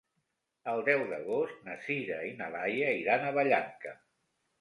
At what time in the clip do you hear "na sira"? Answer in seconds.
1.67-2.17